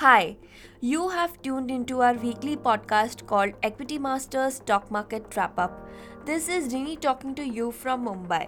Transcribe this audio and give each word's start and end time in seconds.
Hi, 0.00 0.36
you 0.80 1.08
have 1.08 1.42
tuned 1.42 1.72
into 1.72 2.02
our 2.02 2.14
weekly 2.14 2.56
podcast 2.56 3.26
called 3.26 3.54
Equity 3.64 3.98
Masters 3.98 4.54
Stock 4.54 4.88
Market 4.92 5.36
Wrap 5.36 5.58
Up. 5.58 5.88
This 6.24 6.48
is 6.48 6.72
Rini 6.72 7.00
talking 7.00 7.34
to 7.34 7.44
you 7.44 7.72
from 7.72 8.04
Mumbai. 8.06 8.46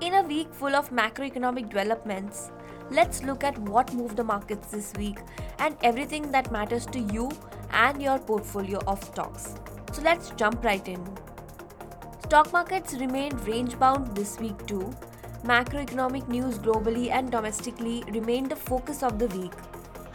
In 0.00 0.14
a 0.14 0.22
week 0.22 0.52
full 0.52 0.74
of 0.74 0.90
macroeconomic 0.90 1.68
developments, 1.68 2.50
let's 2.90 3.22
look 3.22 3.44
at 3.44 3.56
what 3.68 3.94
moved 3.94 4.16
the 4.16 4.24
markets 4.24 4.72
this 4.72 4.92
week 4.98 5.20
and 5.60 5.76
everything 5.84 6.32
that 6.32 6.50
matters 6.50 6.86
to 6.86 6.98
you 6.98 7.30
and 7.70 8.02
your 8.02 8.18
portfolio 8.18 8.80
of 8.88 9.00
stocks. 9.04 9.54
So 9.92 10.02
let's 10.02 10.30
jump 10.30 10.64
right 10.64 10.88
in. 10.88 11.06
Stock 12.24 12.52
markets 12.52 12.94
remained 12.94 13.46
range 13.46 13.78
bound 13.78 14.16
this 14.16 14.40
week 14.40 14.66
too. 14.66 14.92
Macroeconomic 15.44 16.26
news 16.26 16.58
globally 16.58 17.10
and 17.10 17.30
domestically 17.30 18.02
remained 18.08 18.50
the 18.50 18.56
focus 18.56 19.04
of 19.04 19.20
the 19.20 19.28
week. 19.28 19.52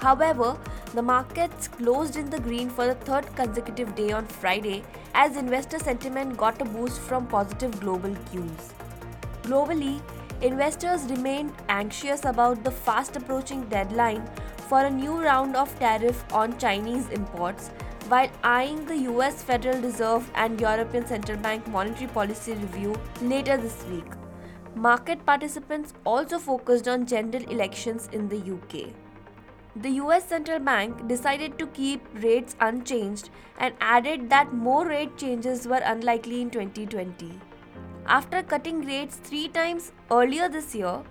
However, 0.03 0.57
the 0.93 1.01
markets 1.01 1.69
closed 1.69 2.17
in 2.17 2.29
the 2.29 2.39
green 2.39 2.69
for 2.69 2.87
the 2.87 2.95
third 3.09 3.33
consecutive 3.37 3.95
day 3.95 4.11
on 4.11 4.25
Friday 4.25 4.83
as 5.15 5.37
investor 5.37 5.79
sentiment 5.79 6.35
got 6.35 6.61
a 6.61 6.65
boost 6.65 6.99
from 6.99 7.25
positive 7.25 7.79
global 7.79 8.13
cues. 8.29 8.73
Globally, 9.43 10.01
investors 10.41 11.05
remained 11.09 11.53
anxious 11.69 12.25
about 12.25 12.65
the 12.65 12.71
fast 12.71 13.15
approaching 13.15 13.63
deadline 13.69 14.27
for 14.67 14.81
a 14.81 14.89
new 14.89 15.21
round 15.21 15.55
of 15.55 15.77
tariff 15.79 16.25
on 16.33 16.57
Chinese 16.57 17.07
imports 17.09 17.69
while 18.09 18.29
eyeing 18.43 18.85
the 18.85 18.97
US 19.13 19.41
Federal 19.41 19.81
Reserve 19.81 20.29
and 20.35 20.59
European 20.59 21.07
Central 21.07 21.37
Bank 21.37 21.65
monetary 21.69 22.07
policy 22.07 22.55
review 22.55 22.93
later 23.21 23.55
this 23.55 23.85
week. 23.85 24.19
Market 24.75 25.25
participants 25.25 25.93
also 26.03 26.39
focused 26.39 26.89
on 26.89 27.05
general 27.05 27.49
elections 27.57 28.09
in 28.11 28.27
the 28.27 28.41
UK. 28.57 28.93
The 29.75 29.89
US 30.03 30.27
Central 30.29 30.59
Bank 30.59 31.07
decided 31.07 31.57
to 31.57 31.65
keep 31.65 32.05
rates 32.21 32.55
unchanged 32.59 33.31
and 33.57 33.73
added 33.81 34.29
that 34.29 34.53
more 34.53 34.85
rate 34.85 35.17
changes 35.17 35.67
were 35.67 35.81
unlikely 35.83 36.41
in 36.41 36.51
2020. 36.51 37.39
After 38.05 38.43
cutting 38.43 38.81
rates 38.81 39.15
three 39.15 39.47
times 39.47 39.91
earlier 40.11 40.47
this 40.47 40.75
year, 40.75 41.01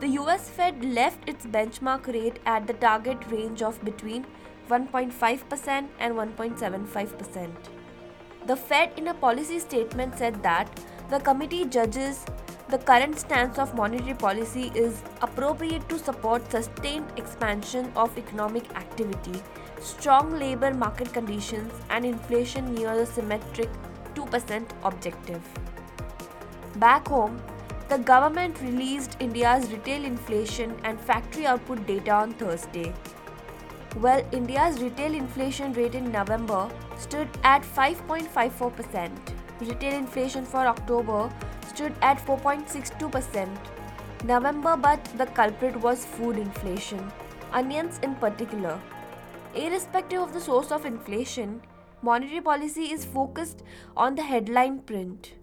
the 0.00 0.08
US 0.18 0.50
Fed 0.50 0.84
left 0.84 1.26
its 1.26 1.46
benchmark 1.46 2.12
rate 2.12 2.40
at 2.44 2.66
the 2.66 2.74
target 2.74 3.18
range 3.30 3.62
of 3.62 3.82
between 3.82 4.26
1.5% 4.68 5.88
and 5.98 6.14
1.75%. 6.14 7.50
The 8.46 8.56
Fed, 8.56 8.92
in 8.98 9.08
a 9.08 9.14
policy 9.14 9.58
statement, 9.60 10.18
said 10.18 10.42
that 10.42 10.68
the 11.08 11.20
committee 11.20 11.64
judges 11.64 12.26
the 12.70 12.78
current 12.78 13.18
stance 13.18 13.58
of 13.58 13.74
monetary 13.74 14.14
policy 14.14 14.70
is 14.76 15.02
appropriate 15.22 15.88
to 15.88 15.98
support 15.98 16.48
sustained 16.50 17.06
expansion 17.16 17.92
of 17.96 18.16
economic 18.16 18.70
activity, 18.76 19.42
strong 19.80 20.38
labor 20.38 20.72
market 20.72 21.12
conditions, 21.12 21.72
and 21.90 22.04
inflation 22.04 22.72
near 22.74 22.96
the 22.96 23.06
symmetric 23.06 23.68
2% 24.14 24.70
objective. 24.84 25.42
Back 26.76 27.08
home, 27.08 27.42
the 27.88 27.98
government 27.98 28.60
released 28.60 29.16
India's 29.18 29.72
retail 29.72 30.04
inflation 30.04 30.76
and 30.84 31.00
factory 31.00 31.46
output 31.46 31.84
data 31.88 32.12
on 32.12 32.34
Thursday. 32.34 32.94
Well, 33.96 34.22
India's 34.30 34.80
retail 34.80 35.14
inflation 35.14 35.72
rate 35.72 35.96
in 35.96 36.12
November 36.12 36.70
stood 36.96 37.28
at 37.42 37.62
5.54%. 37.62 39.10
Retail 39.60 39.94
inflation 39.94 40.44
for 40.44 40.68
October 40.68 41.28
stood 41.68 41.94
at 42.02 42.24
4.62%. 42.26 43.48
November, 44.24 44.76
but 44.76 45.02
the 45.16 45.26
culprit 45.26 45.76
was 45.80 46.04
food 46.04 46.36
inflation, 46.36 47.10
onions 47.52 47.98
in 48.02 48.14
particular. 48.16 48.80
Irrespective 49.54 50.20
of 50.20 50.32
the 50.32 50.40
source 50.40 50.70
of 50.70 50.84
inflation, 50.84 51.62
monetary 52.02 52.40
policy 52.40 52.92
is 52.92 53.04
focused 53.04 53.62
on 53.96 54.14
the 54.14 54.22
headline 54.22 54.80
print. 54.80 55.34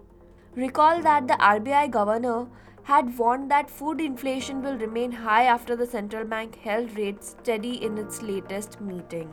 Recall 0.56 1.02
that 1.02 1.28
the 1.28 1.34
RBI 1.36 1.92
governor 1.92 2.48
had 2.84 3.18
warned 3.18 3.52
that 3.52 3.70
food 3.70 4.00
inflation 4.00 4.62
will 4.62 4.78
remain 4.78 5.12
high 5.12 5.44
after 5.44 5.76
the 5.76 5.86
central 5.86 6.24
bank 6.24 6.56
held 6.56 6.98
rates 6.98 7.36
steady 7.42 7.84
in 7.84 7.98
its 7.98 8.22
latest 8.22 8.80
meeting. 8.80 9.30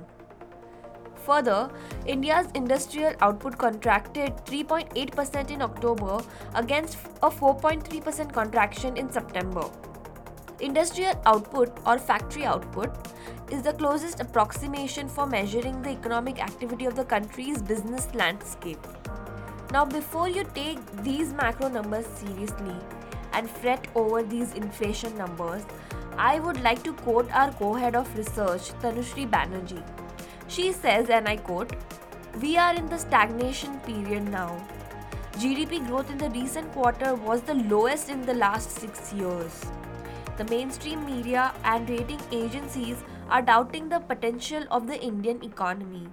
Further, 1.27 1.71
India's 2.07 2.49
industrial 2.55 3.15
output 3.21 3.57
contracted 3.57 4.37
3.8% 4.45 5.51
in 5.51 5.63
October 5.63 6.21
against 6.55 6.99
a 7.23 7.31
4.3% 7.31 8.33
contraction 8.33 8.97
in 8.97 9.11
September. 9.11 9.71
Industrial 10.61 11.15
output 11.27 11.79
or 11.87 11.99
factory 11.99 12.45
output 12.45 12.91
is 13.51 13.63
the 13.63 13.73
closest 13.73 14.21
approximation 14.21 15.09
for 15.09 15.27
measuring 15.27 15.81
the 15.83 15.91
economic 15.91 16.43
activity 16.43 16.85
of 16.85 16.95
the 16.95 17.05
country's 17.05 17.63
business 17.63 18.09
landscape. 18.15 18.87
Now, 19.73 19.85
before 19.85 20.29
you 20.29 20.45
take 20.55 20.79
these 21.03 21.33
macro 21.33 21.69
numbers 21.69 22.07
seriously 22.07 22.77
and 23.33 23.51
fret 23.51 23.89
over 23.95 24.23
these 24.23 24.53
inflation 24.55 25.17
numbers, 25.19 25.65
I 26.17 26.39
would 26.39 26.63
like 26.63 26.83
to 26.85 26.93
quote 26.93 27.31
our 27.33 27.51
co 27.53 27.75
head 27.75 27.97
of 27.97 28.17
research, 28.17 28.73
Tanushree 28.81 29.29
Banerjee. 29.29 30.04
She 30.55 30.71
says, 30.71 31.11
and 31.11 31.29
I 31.29 31.37
quote, 31.37 31.73
We 32.41 32.57
are 32.57 32.75
in 32.77 32.89
the 32.89 32.97
stagnation 32.97 33.81
period 33.81 34.31
now. 34.31 34.65
GDP 35.33 35.85
growth 35.89 36.13
in 36.13 36.19
the 36.19 36.31
recent 36.31 36.71
quarter 36.73 37.17
was 37.17 37.41
the 37.41 37.55
lowest 37.55 38.09
in 38.09 38.23
the 38.23 38.35
last 38.35 38.71
six 38.71 39.13
years. 39.13 39.65
The 40.37 40.45
mainstream 40.45 41.05
media 41.05 41.53
and 41.65 41.91
rating 41.91 42.21
agencies 42.31 43.03
are 43.29 43.43
doubting 43.43 43.89
the 43.89 43.99
potential 43.99 44.65
of 44.71 44.87
the 44.87 45.01
Indian 45.03 45.43
economy. 45.43 46.07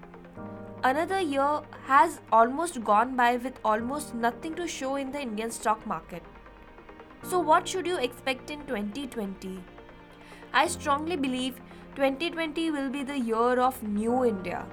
Another 0.84 1.20
year 1.20 1.62
has 1.86 2.20
almost 2.32 2.84
gone 2.84 3.16
by 3.16 3.36
with 3.36 3.60
almost 3.64 4.16
nothing 4.16 4.56
to 4.56 4.68
show 4.68 4.96
in 4.96 5.12
the 5.12 5.22
Indian 5.22 5.52
stock 5.52 5.86
market. 5.86 6.24
So, 7.22 7.40
what 7.40 7.68
should 7.68 7.86
you 7.86 7.98
expect 7.98 8.50
in 8.50 8.66
2020? 8.66 9.64
I 10.52 10.68
strongly 10.68 11.16
believe 11.16 11.62
2020 11.96 12.72
will 12.72 12.90
be 12.90 13.04
the 13.04 13.20
year 13.20 13.60
of 13.60 13.84
New 13.84 14.24
India. 14.24 14.66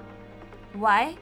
Why? 0.71 1.17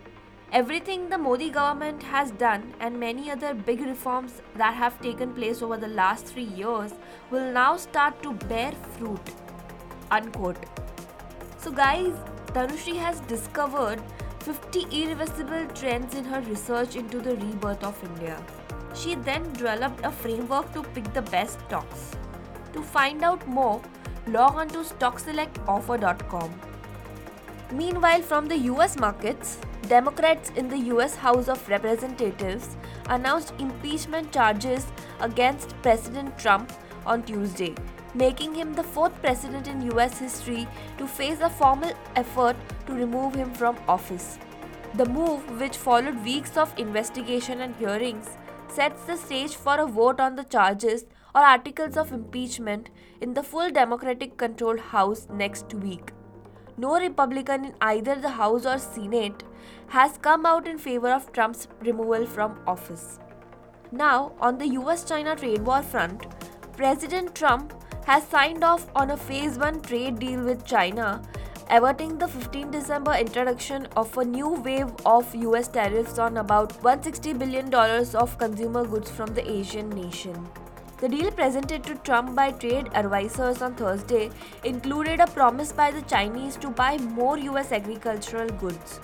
Everything 0.54 1.10
the 1.10 1.18
Modi 1.18 1.50
government 1.50 2.04
has 2.04 2.30
done 2.32 2.76
and 2.80 3.00
many 3.00 3.32
other 3.32 3.56
big 3.56 3.82
reforms 3.82 4.44
that 4.56 4.76
have 4.76 5.02
taken 5.02 5.34
place 5.34 5.64
over 5.64 5.76
the 5.76 5.88
last 5.88 6.28
three 6.28 6.50
years 6.62 6.94
will 7.32 7.52
now 7.52 7.78
start 7.78 8.22
to 8.22 8.34
bear 8.34 8.74
fruit. 8.98 9.34
Unquote. 10.12 10.64
So, 11.58 11.72
guys, 11.72 12.14
Tanushree 12.54 12.98
has 12.98 13.20
discovered 13.22 14.00
50 14.42 14.86
irreversible 14.92 15.66
trends 15.74 16.14
in 16.14 16.24
her 16.26 16.42
research 16.42 16.96
into 16.96 17.20
the 17.20 17.36
rebirth 17.38 17.84
of 17.84 18.02
India. 18.04 18.40
She 18.94 19.16
then 19.16 19.52
developed 19.54 20.06
a 20.06 20.12
framework 20.12 20.72
to 20.74 20.84
pick 20.84 21.12
the 21.16 21.24
best 21.24 21.60
stocks. 21.62 22.12
To 22.74 22.84
find 22.84 23.24
out 23.24 23.48
more, 23.48 23.82
log 24.28 24.56
on 24.56 24.68
to 24.70 24.80
stockselectoffer.com. 24.80 26.54
Meanwhile, 27.72 28.22
from 28.22 28.48
the 28.48 28.58
US 28.72 28.98
markets, 28.98 29.58
Democrats 29.88 30.52
in 30.56 30.68
the 30.68 30.78
US 30.94 31.16
House 31.16 31.48
of 31.48 31.68
Representatives 31.70 32.76
announced 33.10 33.54
impeachment 33.60 34.32
charges 34.32 34.86
against 35.20 35.76
President 35.82 36.38
Trump 36.38 36.72
on 37.06 37.24
Tuesday, 37.24 37.74
making 38.14 38.54
him 38.54 38.74
the 38.74 38.84
fourth 38.84 39.22
president 39.22 39.68
in 39.68 39.92
US 39.92 40.20
history 40.20 40.68
to 40.98 41.08
face 41.08 41.40
a 41.42 41.50
formal 41.50 41.94
effort 42.16 42.56
to 42.86 42.94
remove 42.94 43.36
him 43.36 43.54
from 43.54 43.78
office. 43.88 44.40
The 44.96 45.06
move, 45.06 45.60
which 45.60 45.78
followed 45.78 46.24
weeks 46.24 46.58
of 46.58 46.74
investigation 46.78 47.62
and 47.62 47.76
hearings, 47.76 48.30
sets 48.68 49.04
the 49.04 49.16
stage 49.16 49.56
for 49.56 49.80
a 49.80 49.86
vote 49.86 50.20
on 50.20 50.36
the 50.36 50.44
charges 50.44 51.06
or 51.38 51.44
articles 51.44 51.98
of 51.98 52.12
impeachment 52.12 52.90
in 53.22 53.34
the 53.36 53.44
full 53.44 53.70
Democratic 53.70 54.38
controlled 54.38 54.80
House 54.80 55.28
next 55.32 55.74
week. 55.76 56.12
No 56.78 57.00
Republican 57.00 57.66
in 57.66 57.76
either 57.80 58.16
the 58.16 58.32
House 58.38 58.66
or 58.66 58.80
Senate 58.80 59.44
has 59.90 60.18
come 60.18 60.48
out 60.48 60.68
in 60.68 60.80
favor 60.80 61.12
of 61.12 61.32
Trump's 61.34 61.68
removal 61.82 62.26
from 62.26 62.60
office. 62.66 63.20
Now, 63.92 64.34
on 64.40 64.58
the 64.58 64.70
US 64.80 65.04
China 65.04 65.36
trade 65.36 65.62
war 65.62 65.84
front, 65.84 66.26
President 66.76 67.36
Trump 67.36 67.74
has 68.06 68.28
signed 68.28 68.64
off 68.64 68.88
on 68.96 69.12
a 69.12 69.18
phase 69.18 69.60
1 69.60 69.82
trade 69.82 70.18
deal 70.18 70.44
with 70.44 70.66
China, 70.66 71.22
averting 71.70 72.18
the 72.18 72.28
15 72.28 72.72
December 72.72 73.14
introduction 73.14 73.86
of 73.96 74.18
a 74.18 74.26
new 74.26 74.54
wave 74.70 74.92
of 75.06 75.36
US 75.36 75.68
tariffs 75.68 76.18
on 76.18 76.38
about 76.38 76.82
$160 76.82 77.38
billion 77.38 77.72
of 77.74 78.38
consumer 78.40 78.88
goods 78.88 79.12
from 79.12 79.36
the 79.36 79.52
Asian 79.52 79.90
nation. 79.90 80.48
The 81.00 81.08
deal 81.08 81.30
presented 81.30 81.84
to 81.84 81.94
Trump 81.96 82.36
by 82.36 82.52
trade 82.52 82.90
advisors 82.96 83.62
on 83.62 83.76
Thursday 83.76 84.32
included 84.64 85.20
a 85.20 85.28
promise 85.28 85.72
by 85.72 85.92
the 85.92 86.02
Chinese 86.02 86.56
to 86.58 86.72
buy 86.72 86.98
more 86.98 87.38
US 87.38 87.72
agricultural 87.72 88.50
goods. 88.50 89.00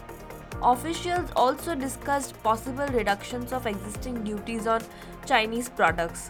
Officials 0.64 1.30
also 1.36 1.76
discussed 1.76 2.42
possible 2.42 2.88
reductions 2.88 3.54
of 3.54 3.68
existing 3.68 4.24
duties 4.24 4.66
on 4.66 4.82
Chinese 5.28 5.70
products. 5.70 6.30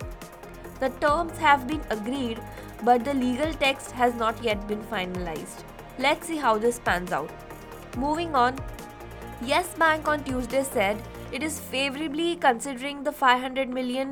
The 0.82 0.90
terms 0.90 1.38
have 1.38 1.66
been 1.66 1.82
agreed, 1.90 2.42
but 2.84 3.06
the 3.06 3.14
legal 3.14 3.54
text 3.54 3.92
has 3.92 4.16
not 4.16 4.44
yet 4.44 4.68
been 4.68 4.84
finalized. 4.84 5.64
Let's 5.98 6.28
see 6.28 6.36
how 6.36 6.58
this 6.58 6.80
pans 6.80 7.14
out. 7.14 7.32
Moving 7.96 8.36
on, 8.36 8.60
Yes 9.42 9.74
Bank 9.76 10.10
on 10.10 10.26
Tuesday 10.26 10.64
said 10.64 11.02
it 11.34 11.42
is 11.42 11.60
favorably 11.60 12.36
considering 12.36 13.04
the 13.04 13.12
$500 13.12 13.68
million 13.68 14.10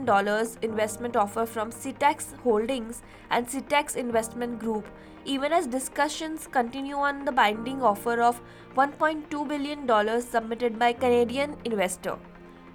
investment 0.63 1.15
offer 1.15 1.45
from 1.45 1.71
Citax 1.71 2.35
Holdings 2.39 3.03
and 3.29 3.47
Citax 3.47 3.95
Investment 3.95 4.57
Group, 4.57 4.87
even 5.23 5.53
as 5.53 5.67
discussions 5.67 6.47
continue 6.47 6.95
on 6.95 7.23
the 7.23 7.31
binding 7.31 7.83
offer 7.83 8.23
of 8.23 8.41
$1.2 8.75 9.47
billion 9.47 10.21
submitted 10.23 10.79
by 10.79 10.93
Canadian 10.93 11.55
investor. 11.63 12.17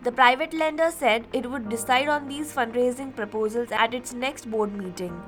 The 0.05 0.13
private 0.13 0.55
lender 0.55 0.93
said 0.93 1.27
it 1.33 1.51
would 1.51 1.69
decide 1.69 2.09
on 2.09 2.29
these 2.29 2.53
fundraising 2.53 3.17
proposals 3.17 3.73
at 3.73 3.95
its 3.95 4.15
next 4.15 4.49
board 4.49 4.73
meeting, 4.73 5.21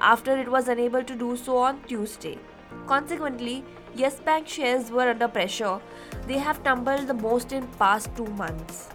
after 0.00 0.36
it 0.36 0.50
was 0.50 0.66
unable 0.66 1.04
to 1.04 1.14
do 1.14 1.36
so 1.36 1.58
on 1.58 1.84
Tuesday. 1.84 2.36
Consequently, 2.88 3.64
Yes 3.96 4.16
Bank 4.20 4.46
shares 4.46 4.90
were 4.90 5.08
under 5.08 5.26
pressure. 5.26 5.80
They 6.26 6.36
have 6.36 6.62
tumbled 6.62 7.06
the 7.06 7.14
most 7.14 7.52
in 7.52 7.66
past 7.82 8.10
2 8.16 8.26
months. 8.40 8.90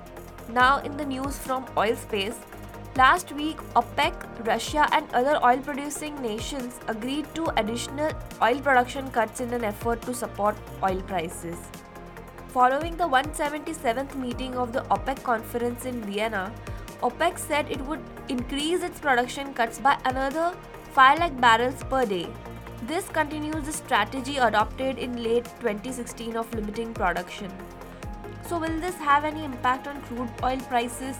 Now 0.58 0.78
in 0.90 0.96
the 0.96 1.06
news 1.06 1.40
from 1.40 1.66
oil 1.76 1.96
space, 1.96 2.38
last 2.96 3.32
week 3.32 3.64
OPEC, 3.82 4.14
Russia 4.46 4.88
and 4.92 5.16
other 5.22 5.40
oil 5.44 5.58
producing 5.70 6.22
nations 6.22 6.80
agreed 6.88 7.34
to 7.34 7.48
additional 7.62 8.12
oil 8.44 8.62
production 8.68 9.10
cuts 9.10 9.42
in 9.42 9.56
an 9.56 9.64
effort 9.64 10.04
to 10.04 10.14
support 10.14 10.56
oil 10.84 11.02
prices. 11.14 11.58
Following 12.50 12.96
the 12.96 13.10
177th 13.16 14.16
meeting 14.28 14.56
of 14.56 14.72
the 14.72 14.84
OPEC 14.98 15.24
conference 15.24 15.86
in 15.86 16.00
Vienna, 16.04 16.54
OPEC 17.02 17.40
said 17.40 17.72
it 17.72 17.82
would 17.88 18.06
increase 18.30 18.84
its 18.84 19.00
production 19.00 19.52
cuts 19.56 19.80
by 19.80 19.98
another 20.06 20.54
5 20.94 21.20
lakh 21.26 21.42
barrels 21.42 21.84
per 21.90 22.06
day 22.06 22.28
this 22.88 23.08
continues 23.10 23.66
the 23.66 23.72
strategy 23.72 24.38
adopted 24.38 24.98
in 24.98 25.22
late 25.24 25.46
2016 25.60 26.36
of 26.36 26.52
limiting 26.56 26.94
production. 26.94 27.52
So, 28.48 28.58
will 28.58 28.80
this 28.80 28.96
have 28.96 29.24
any 29.24 29.46
impact 29.46 29.88
on 29.88 30.02
crude 30.02 30.32
oil 30.44 30.58
prices? 30.62 31.16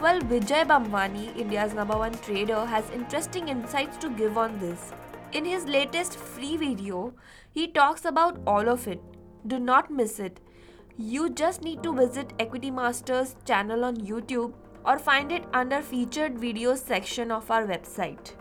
Well, 0.00 0.20
Vijay 0.20 0.66
Bhambwani, 0.66 1.34
India's 1.36 1.72
number 1.72 1.96
one 1.96 2.12
trader, 2.18 2.66
has 2.66 2.90
interesting 2.90 3.48
insights 3.48 3.96
to 3.98 4.10
give 4.10 4.36
on 4.36 4.58
this. 4.58 4.92
In 5.32 5.46
his 5.46 5.64
latest 5.64 6.18
free 6.18 6.56
video, 6.58 7.14
he 7.50 7.68
talks 7.68 8.04
about 8.04 8.40
all 8.46 8.68
of 8.68 8.86
it. 8.86 9.00
Do 9.46 9.58
not 9.58 9.90
miss 9.90 10.18
it. 10.20 10.40
You 10.98 11.30
just 11.30 11.62
need 11.62 11.82
to 11.84 11.94
visit 11.94 12.34
Equity 12.38 12.70
Masters 12.70 13.34
channel 13.46 13.84
on 13.84 13.96
YouTube 13.96 14.52
or 14.84 14.98
find 14.98 15.32
it 15.32 15.44
under 15.54 15.80
featured 15.80 16.34
videos 16.34 16.84
section 16.84 17.30
of 17.30 17.50
our 17.50 17.66
website. 17.66 18.32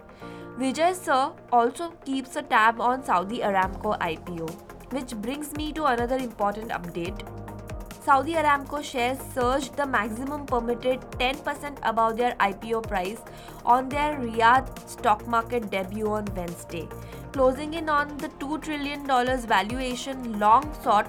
Vijay 0.60 0.94
Sir 0.94 1.32
also 1.52 1.92
keeps 2.06 2.36
a 2.36 2.42
tab 2.42 2.82
on 2.82 3.04
Saudi 3.04 3.40
Aramco 3.40 3.98
IPO, 4.00 4.50
which 4.92 5.16
brings 5.16 5.54
me 5.56 5.72
to 5.72 5.86
another 5.86 6.18
important 6.18 6.70
update. 6.70 7.22
Saudi 8.04 8.34
Aramco 8.34 8.84
shares 8.84 9.18
surged 9.34 9.76
the 9.78 9.86
maximum 9.86 10.46
permitted 10.46 11.00
10% 11.20 11.78
above 11.84 12.18
their 12.18 12.34
IPO 12.40 12.88
price 12.88 13.20
on 13.66 13.88
their 13.90 14.18
Riyadh 14.18 14.90
stock 14.90 15.26
market 15.26 15.70
debut 15.72 16.12
on 16.12 16.26
Wednesday, 16.36 16.88
closing 17.32 17.76
in 17.76 17.88
on 17.88 18.18
the 18.18 18.30
$2 18.40 18.62
trillion 18.62 19.06
valuation 19.48 20.40
long 20.40 20.70
sought 20.84 21.08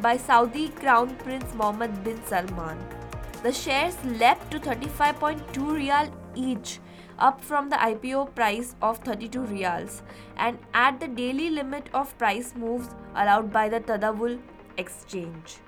by 0.00 0.16
Saudi 0.16 0.68
Crown 0.68 1.16
Prince 1.16 1.52
Mohammed 1.54 2.04
bin 2.04 2.24
Salman. 2.26 2.78
The 3.42 3.52
shares 3.52 3.96
leapt 4.04 4.50
to 4.52 4.60
35.2 4.60 5.54
riyal 5.54 6.12
each 6.34 6.80
up 7.18 7.40
from 7.40 7.68
the 7.68 7.76
IPO 7.76 8.34
price 8.34 8.74
of 8.82 8.98
32 8.98 9.40
riyals 9.40 10.02
and 10.36 10.58
at 10.72 10.98
the 11.00 11.08
daily 11.08 11.50
limit 11.50 11.88
of 11.94 12.16
price 12.18 12.54
moves 12.56 12.88
allowed 13.14 13.52
by 13.52 13.68
the 13.68 13.80
Tadawul 13.80 14.40
exchange. 14.76 15.58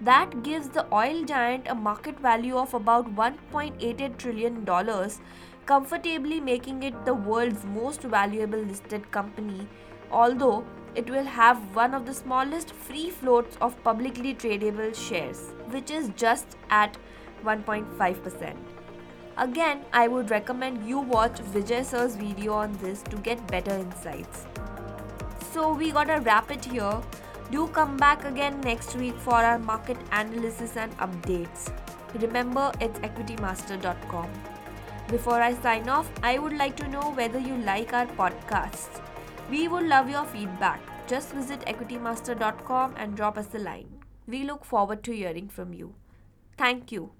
That 0.00 0.42
gives 0.42 0.68
the 0.68 0.86
oil 0.94 1.24
giant 1.24 1.66
a 1.68 1.74
market 1.74 2.18
value 2.18 2.56
of 2.56 2.72
about 2.72 3.14
$1.88 3.14 4.16
trillion, 4.16 4.66
comfortably 5.66 6.40
making 6.40 6.82
it 6.82 7.04
the 7.04 7.14
world's 7.14 7.64
most 7.64 8.02
valuable 8.02 8.58
listed 8.58 9.10
company, 9.10 9.68
although 10.10 10.64
it 10.94 11.08
will 11.08 11.24
have 11.24 11.58
one 11.76 11.94
of 11.94 12.06
the 12.06 12.14
smallest 12.14 12.72
free 12.72 13.10
floats 13.10 13.56
of 13.60 13.82
publicly 13.84 14.34
tradable 14.34 14.94
shares, 14.94 15.52
which 15.70 15.90
is 15.90 16.10
just 16.16 16.56
at 16.70 16.96
1.5%. 17.44 18.56
Again, 19.40 19.86
I 19.90 20.06
would 20.06 20.30
recommend 20.30 20.86
you 20.86 20.98
watch 20.98 21.38
Vijay 21.52 21.82
sir's 21.82 22.14
video 22.14 22.52
on 22.52 22.72
this 22.82 23.02
to 23.04 23.16
get 23.28 23.44
better 23.48 23.74
insights. 23.74 24.44
So 25.52 25.72
we 25.72 25.92
gotta 25.92 26.20
wrap 26.20 26.50
it 26.50 26.66
here. 26.66 27.00
Do 27.50 27.66
come 27.68 27.96
back 27.96 28.26
again 28.26 28.60
next 28.60 28.96
week 28.96 29.14
for 29.18 29.34
our 29.34 29.58
market 29.58 29.96
analysis 30.12 30.76
and 30.76 30.94
updates. 30.98 31.72
Remember, 32.20 32.70
it's 32.80 32.98
equitymaster.com. 33.00 34.28
Before 35.08 35.40
I 35.40 35.54
sign 35.54 35.88
off, 35.88 36.10
I 36.22 36.36
would 36.38 36.58
like 36.58 36.76
to 36.76 36.88
know 36.88 37.12
whether 37.12 37.38
you 37.38 37.56
like 37.70 37.94
our 37.94 38.06
podcasts. 38.06 39.00
We 39.50 39.68
would 39.68 39.86
love 39.86 40.10
your 40.10 40.26
feedback. 40.26 40.82
Just 41.06 41.32
visit 41.32 41.60
equitymaster.com 41.62 42.94
and 42.98 43.16
drop 43.16 43.38
us 43.38 43.54
a 43.54 43.58
line. 43.58 44.04
We 44.26 44.44
look 44.44 44.66
forward 44.66 45.02
to 45.04 45.12
hearing 45.12 45.48
from 45.48 45.72
you. 45.72 45.94
Thank 46.58 46.92
you. 46.92 47.12